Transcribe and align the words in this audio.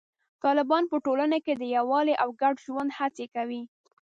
طالبان 0.43 0.83
په 0.91 0.97
ټولنه 1.05 1.37
کې 1.45 1.53
د 1.55 1.63
یووالي 1.75 2.15
او 2.23 2.29
ګډ 2.41 2.55
ژوند 2.65 2.89
هڅې 2.99 3.25
کوي. 3.35 3.61